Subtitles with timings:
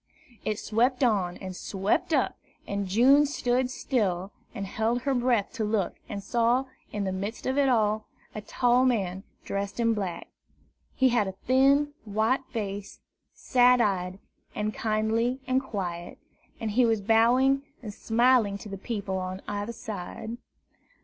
[0.43, 5.53] It swept on, and it swept up, and June stood still, and held her breath
[5.53, 9.93] to look, and saw, in the midst of it all, a tall man dressed in
[9.93, 10.27] black.
[10.95, 12.99] He had a thin, white face,
[13.35, 14.17] sad eyed
[14.55, 16.17] and kindly and quiet,
[16.59, 20.37] and he was bowing and smiling to the people on either side.